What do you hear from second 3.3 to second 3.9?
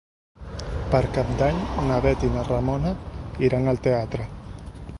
iran al